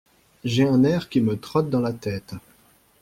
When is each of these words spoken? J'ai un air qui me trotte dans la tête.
J'ai 0.43 0.67
un 0.67 0.83
air 0.83 1.09
qui 1.09 1.21
me 1.21 1.37
trotte 1.37 1.69
dans 1.69 1.79
la 1.79 1.93
tête. 1.93 2.33